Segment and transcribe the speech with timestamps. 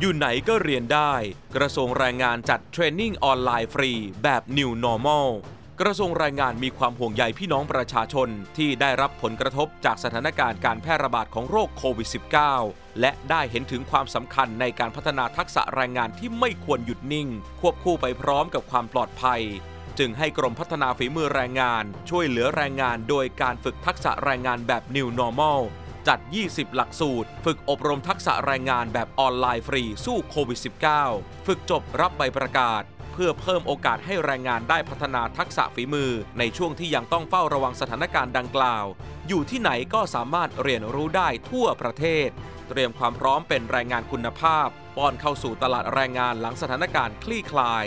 [0.00, 1.12] อยู่ไหนก็เรียนได้
[1.56, 5.28] กระทรวงแรงงานจัดเทรนนิ่งออนไลน์ฟรีแบบ New Normal
[5.80, 12.08] กระทรวงแรงงานมีความห่วงใยพี่น้องประชาชนที่ได้รับผลกระทบจากสถานการณ์การแพร่ระบาดของโรคโควิด
[12.54, 17.28] -19 และได้เห็นถึงความสำคัญในการพัฒนาทักษะแรงงานที่ไม่ควรหยุดนิ่ง
[17.60, 19.42] ควบคู่ไปพร้อมกับความปลอดภัย
[19.98, 25.60] จึงให้กรมพัฒนาฝีมือแรงงาน ช่วยเหลือแรงงานโดยการฝึกทักษะแรงงานแบบ New Normal
[26.08, 26.18] จัด
[26.48, 30.60] 20 หลักสูตร ฝึกอบรมทักษะแรงงานแบบออนไลน์ฟรีสู้โควิด
[31.02, 32.82] -19 ฝึกจบรับใบประกาศ
[33.12, 38.84] เพื่อเพิ่มโอกาสให้แรงงานได้พัฒนาทักษะฝีมือ ในช่วงที่ยังต้องเฝ้าระวังสถานการณ์ดังกล่าว
[39.28, 42.28] อยู่ที่ไหนก็สามารถเรียนรู้ได้ทั่วประเทศ
[42.68, 47.86] เตรียมความพร้อมเป็นแรงงานคุณภาพ ป้อนเข้าสู่ตลาดแรงงานหลังสถานการณ์คลี่คลาย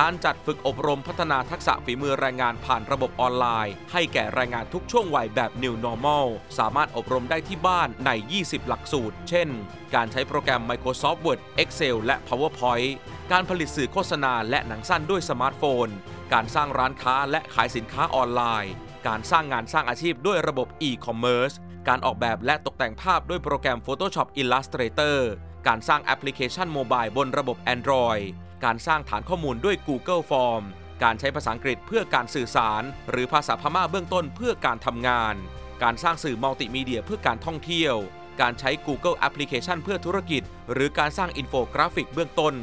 [0.00, 6.26] การจัดฝึกอบรมพัฒนาทักษะฝีมือแรงงานผ่านระบบออนไลน์ ให้แก่แรงงานทุกช่วงวัยแบบ New Normal
[6.58, 9.48] สามารถอบรมได้ที่บ้านใน 20 หลักสูตร เช่น
[9.94, 12.90] การใช้โปรแกรม Microsoft Word Excel และ PowerPoint
[13.32, 15.88] การผลิตสื่อโฆษณาและหนังสั้นด้วยสมาร์ทโฟน
[16.32, 18.72] การสร้างร้านค้าและขายสินค้าออนไลน์
[19.08, 21.54] การสร้างงานสร้างอาชีพด้วยระบบ e-commerce
[21.88, 25.18] การออกแบบและตกแต่งภาพด้วยโปรแกรม Photoshop Illustrator
[25.66, 28.24] การสร้างแอปพลิเคชัน mobile บนระบบ Android
[28.64, 30.64] การสร้างฐานข้อมูลด้วย Google Form
[31.04, 35.34] การใช้ภาษาอังกฤษเพื่อการสื่อสาร หรือภาษาพม่าเบื้องต้นเพื่อการทำงาน
[35.82, 37.94] การสร้างสื่อมัลติมีเดียเพื่อการท่องเที่ยว
[38.40, 42.54] การใช้ Google Application เพื่อธุรกิจ หรือการสร้างอินโฟกราฟิกเบื้องต้น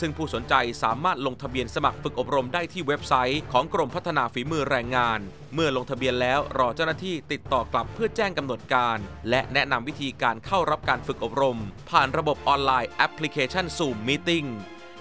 [0.00, 5.20] ซึ่งผู้สนใจสามารถลงทะเบียนสมัครฝึกอบรมได้ที่เว็บไซต์ของกรมพัฒนาฝีมือแรงงาน
[5.54, 8.98] เมื่อลงทะเบียนแล้วรอเจ้าหน้าที่ติดต่อกลับเพื่อแจ้งกำหนดการ
[9.30, 11.58] และแนะนำวิธีการเข้ารับการฝึกอบรม
[11.90, 14.48] ผ่านระบบออนไลน์แอปพลิเคชัน Zoom Meeting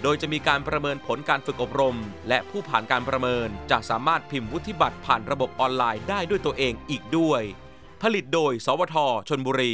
[0.04, 1.98] โดยจะมีการประเมินผลการฝึกอบรม
[2.30, 7.42] และผู้ผ่านการประเมิน จะสามารถพิมพ์วุฒิบัตรผ่านระบบออนไลน์ได้ด้วยตัวเองอีกด้วย
[8.02, 8.96] ผลิตโดย สวท
[9.30, 9.74] ชนบุรี